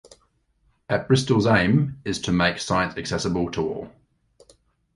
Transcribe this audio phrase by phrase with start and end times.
[0.89, 3.91] At-Bristol's aim is to make science accessible to all.